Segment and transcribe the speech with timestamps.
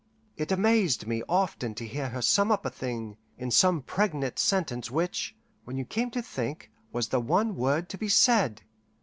[0.35, 4.89] It amazed me often to hear her sum up a thing in some pregnant sentence
[4.89, 8.63] which, when you came to think, was the one word to be said.